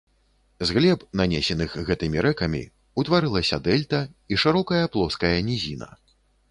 З 0.69 0.77
глеб, 0.77 1.03
нанесеных 1.21 1.75
гэтымі 1.91 2.25
рэкамі, 2.27 2.63
утварыліся 3.03 3.63
дэльта 3.69 4.01
і 4.35 4.43
шырокая 4.47 4.85
плоская 4.97 5.37
нізіна. 5.51 5.97